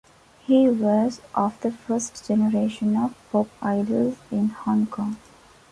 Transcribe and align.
He 0.47 0.67
was 0.67 1.21
of 1.35 1.61
the 1.61 1.69
first 1.71 2.25
generation 2.27 2.97
of 2.97 3.13
pop 3.31 3.49
idols 3.61 4.17
in 4.31 4.47
Hong 4.49 4.87
Kong. 4.87 5.17